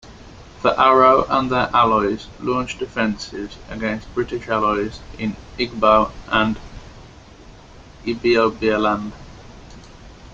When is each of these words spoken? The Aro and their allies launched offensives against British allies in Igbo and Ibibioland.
The 0.63 0.71
Aro 0.71 1.27
and 1.29 1.51
their 1.51 1.69
allies 1.75 2.25
launched 2.39 2.81
offensives 2.81 3.55
against 3.69 4.11
British 4.15 4.47
allies 4.47 4.99
in 5.19 5.35
Igbo 5.59 6.11
and 6.27 6.59
Ibibioland. 8.03 9.11